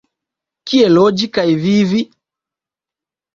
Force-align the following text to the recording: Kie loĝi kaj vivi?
Kie 0.71 0.87
loĝi 0.93 1.29
kaj 1.39 1.45
vivi? 1.67 2.01